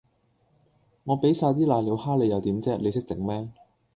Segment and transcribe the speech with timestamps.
[1.03, 3.47] 我畀曬啲攋尿蝦你又點啫，你識整咩